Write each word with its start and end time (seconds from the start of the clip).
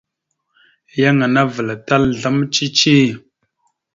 Yan 1.01 1.19
ana 1.25 1.41
avəlatal 1.47 2.03
azlam 2.11 2.37
cici. 2.53 2.97